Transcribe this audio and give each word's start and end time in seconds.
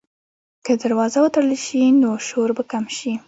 که 0.65 0.71
دروازه 0.81 1.19
وتړل 1.21 1.53
شي، 1.65 1.83
نو 2.01 2.09
شور 2.27 2.49
به 2.57 2.63
کم 2.71 2.85
شي. 2.97 3.13